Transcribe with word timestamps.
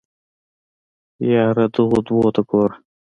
يره 1.31 1.65
دغو 1.75 1.99
دوو 2.05 2.27
ته 2.35 2.41
ګوره. 2.49 2.75